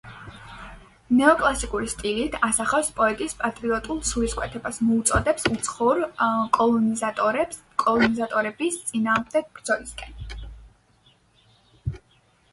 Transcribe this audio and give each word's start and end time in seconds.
მისი 0.01 0.11
ლექსები 0.27 0.47
დაწერილია 0.51 1.15
ნეოკლასიკური 1.17 1.87
სტილით, 1.91 2.35
ასახავს 2.47 2.87
პოეტის 2.99 3.35
პატრიოტულ 3.41 3.99
სულისკვეთებას, 4.11 4.79
მოუწოდებს 4.87 5.45
უცხოურ 5.51 6.01
კოლონიზატორების 7.83 8.79
წინააღმდეგ 8.89 9.51
ბრძოლისაკენ. 9.59 10.33